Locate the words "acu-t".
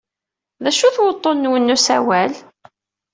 0.69-0.97